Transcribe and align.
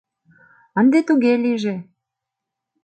Ынде 0.79 0.99
туге 1.07 1.33
лийже. 1.43 1.75